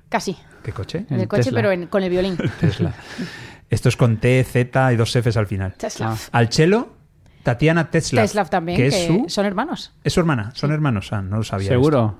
Casi. 0.08 0.36
¿Qué 0.62 0.72
coche? 0.72 1.06
En 1.08 1.16
el, 1.16 1.20
El 1.22 1.28
coche, 1.28 1.44
Tesla. 1.44 1.58
pero 1.58 1.70
en- 1.72 1.86
con 1.86 2.02
el 2.02 2.10
violín. 2.10 2.36
Tesla. 2.60 2.92
Esto 3.70 3.88
es 3.90 3.96
con 3.96 4.16
T, 4.16 4.42
Z 4.44 4.92
y 4.92 4.96
dos 4.96 5.12
Fs 5.12 5.36
al 5.36 5.46
final. 5.46 5.74
Teslav. 5.74 6.18
Al 6.32 6.50
cello, 6.52 6.94
Tatiana 7.42 7.90
Tetzlaff. 7.90 8.24
Teslav 8.24 8.50
también, 8.50 8.76
que 8.76 8.88
que, 8.90 9.02
es 9.02 9.06
su, 9.06 9.24
son 9.28 9.46
hermanos. 9.46 9.92
es 10.04 10.12
su 10.12 10.20
hermana. 10.20 10.52
Son 10.54 10.70
hermanos. 10.72 11.12
Ah, 11.12 11.22
no 11.22 11.36
lo 11.38 11.44
sabía. 11.44 11.68
¿Seguro? 11.68 12.16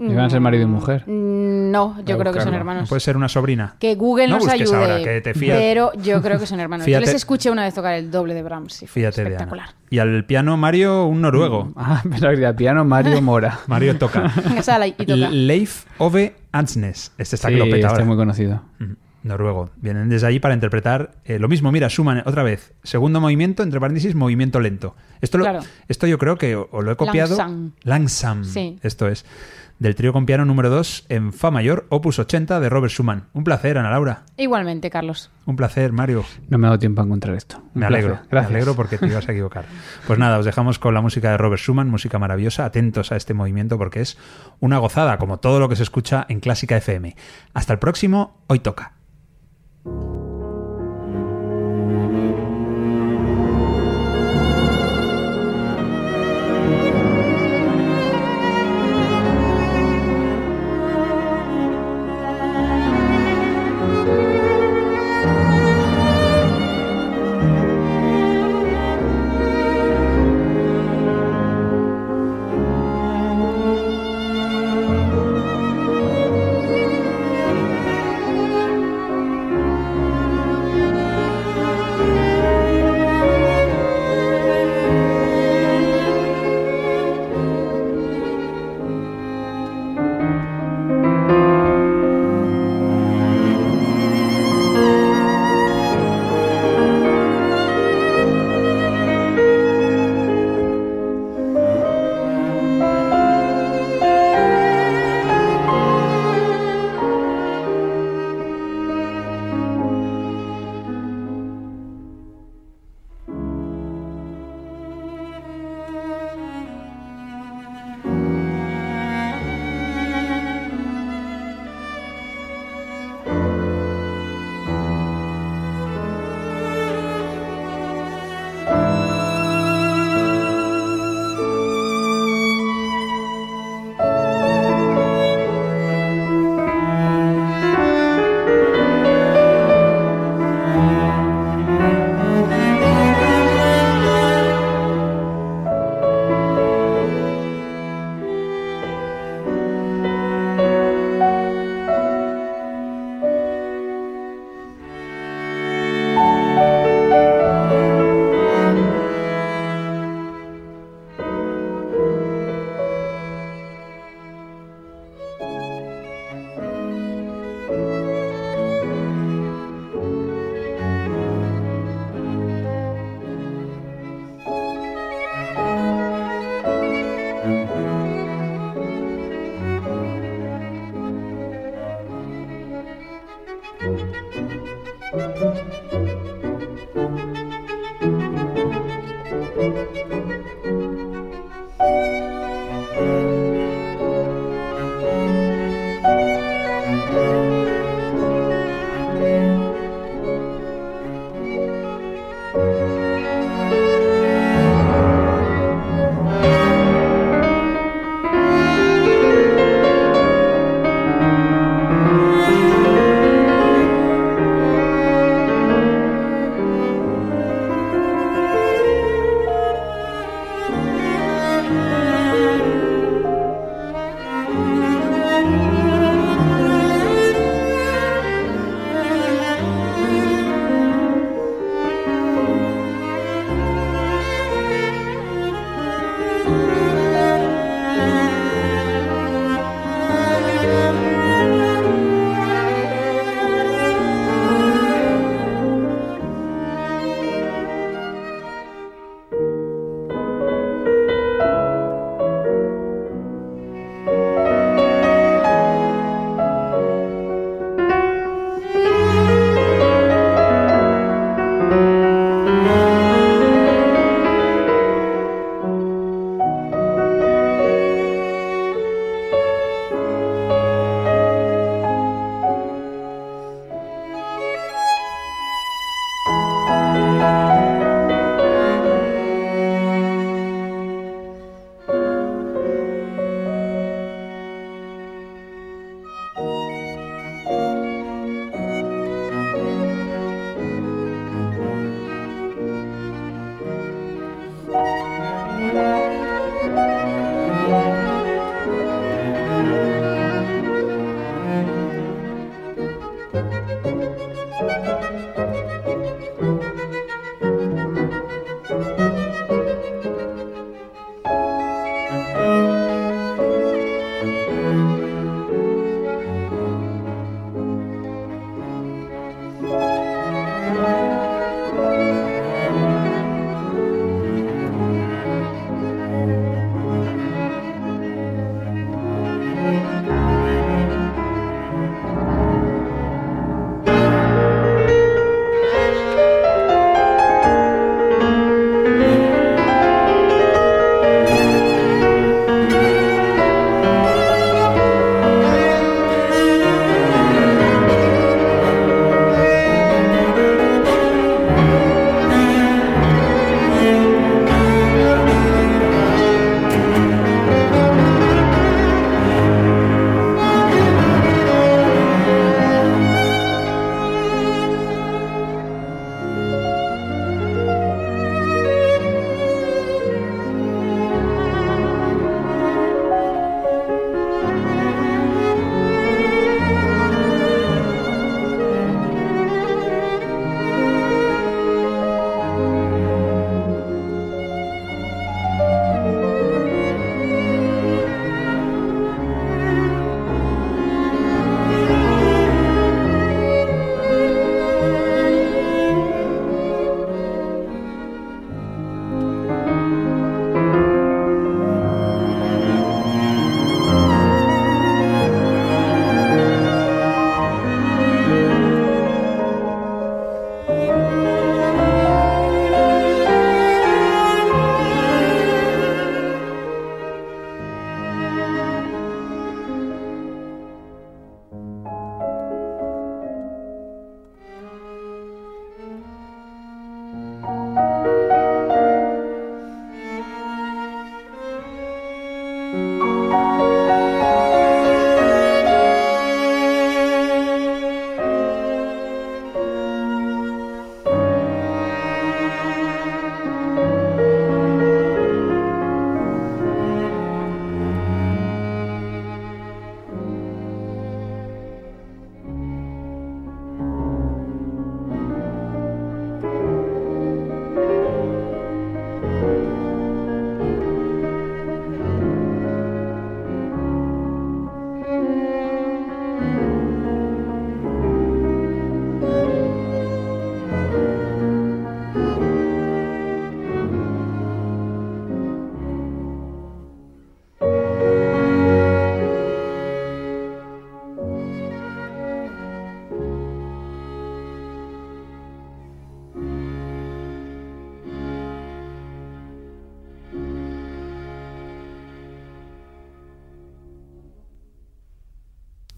Iban 0.00 0.24
a 0.26 0.30
ser 0.30 0.40
marido 0.40 0.62
y 0.62 0.66
mujer. 0.66 1.02
Mm, 1.06 1.70
No, 1.70 1.96
yo 2.04 2.16
creo 2.18 2.32
que 2.32 2.40
son 2.40 2.54
hermanos. 2.54 2.88
Puede 2.88 3.00
ser 3.00 3.16
una 3.16 3.28
sobrina. 3.28 3.74
Que 3.78 3.94
Google 3.94 4.28
No 4.28 4.36
nos 4.38 4.48
ayude. 4.48 4.76
ahora, 4.76 5.02
que 5.02 5.20
te 5.20 5.34
fías. 5.34 5.56
Pero 5.58 5.92
yo 6.02 6.22
creo 6.22 6.38
que 6.38 6.46
son 6.46 6.60
hermanos. 6.60 6.84
Fíjate- 6.86 7.04
Yo 7.04 7.06
les 7.12 7.14
escuché 7.16 7.50
una 7.50 7.64
vez 7.64 7.74
tocar 7.74 7.94
el 7.94 8.10
doble 8.10 8.34
de 8.34 8.42
Brahms. 8.42 8.82
Y 8.82 8.86
fue 8.86 9.02
Fíjate 9.02 9.22
espectacular. 9.22 9.70
Y 9.90 9.98
al 9.98 10.24
piano 10.24 10.56
Mario, 10.56 11.06
un 11.06 11.20
noruego. 11.20 11.72
Ah, 11.76 12.02
pero 12.10 12.30
el 12.30 12.54
piano 12.54 12.84
Mario 12.84 13.20
Mora. 13.22 13.58
Mario 13.66 13.96
toca. 13.98 14.30
Sala 14.62 14.86
y 14.86 14.92
toca. 14.92 15.14
Leif 15.14 15.84
Ove 15.98 16.36
Ansnes. 16.52 17.12
Este 17.18 17.36
está 17.36 17.48
Sí, 17.48 17.54
que 17.54 17.58
lo 17.58 17.64
peta 17.66 17.76
este 17.76 17.86
ahora. 17.88 18.00
es 18.02 18.06
muy 18.06 18.16
conocido. 18.16 18.62
Mm, 18.78 18.92
Noruego. 19.24 19.70
Vienen 19.76 20.08
desde 20.08 20.26
allí 20.28 20.38
para 20.38 20.54
interpretar 20.54 21.10
eh, 21.24 21.38
lo 21.38 21.48
mismo. 21.48 21.70
Mira, 21.72 21.88
Schumann, 21.88 22.22
otra 22.24 22.44
vez. 22.44 22.72
Segundo 22.84 23.20
movimiento, 23.20 23.62
entre 23.62 23.80
paréntesis, 23.80 24.14
movimiento 24.14 24.60
lento. 24.60 24.94
Esto, 25.20 25.38
lo- 25.38 25.44
Claro. 25.44 25.60
esto 25.88 26.06
yo 26.06 26.18
creo 26.18 26.36
que 26.38 26.54
o, 26.56 26.68
o 26.70 26.82
lo 26.82 26.92
he 26.92 26.96
copiado. 26.96 27.36
Langsam. 27.36 27.72
Langsam. 27.82 28.44
Sí. 28.44 28.78
Esto 28.82 29.08
es. 29.08 29.26
Del 29.78 29.94
trío 29.94 30.12
con 30.12 30.26
piano 30.26 30.44
número 30.44 30.70
2 30.70 31.06
en 31.08 31.32
Fa 31.32 31.52
mayor, 31.52 31.86
opus 31.88 32.18
80 32.18 32.58
de 32.58 32.68
Robert 32.68 32.92
Schumann. 32.92 33.28
Un 33.32 33.44
placer, 33.44 33.78
Ana 33.78 33.90
Laura. 33.90 34.24
Igualmente, 34.36 34.90
Carlos. 34.90 35.30
Un 35.46 35.54
placer, 35.54 35.92
Mario. 35.92 36.24
No 36.48 36.58
me 36.58 36.66
ha 36.66 36.70
dado 36.70 36.80
tiempo 36.80 37.00
a 37.00 37.04
encontrar 37.04 37.36
esto. 37.36 37.58
Un 37.74 37.80
Me 37.80 37.86
alegro. 37.86 38.18
Gracias. 38.28 38.50
me 38.50 38.56
alegro 38.56 38.74
porque 38.74 38.98
te 38.98 39.06
ibas 39.06 39.28
a 39.28 39.32
equivocar. 39.32 39.66
Pues 40.06 40.18
nada, 40.18 40.38
os 40.38 40.44
dejamos 40.44 40.78
con 40.78 40.94
la 40.94 41.00
música 41.00 41.30
de 41.30 41.36
Robert 41.36 41.60
Schumann, 41.60 41.88
música 41.88 42.18
maravillosa. 42.18 42.64
Atentos 42.64 43.12
a 43.12 43.16
este 43.16 43.34
movimiento 43.34 43.78
porque 43.78 44.00
es 44.00 44.18
una 44.58 44.78
gozada, 44.78 45.18
como 45.18 45.38
todo 45.38 45.60
lo 45.60 45.68
que 45.68 45.76
se 45.76 45.82
escucha 45.84 46.26
en 46.28 46.40
Clásica 46.40 46.76
FM. 46.76 47.14
Hasta 47.54 47.72
el 47.72 47.78
próximo, 47.78 48.42
hoy 48.48 48.58
toca. 48.58 48.94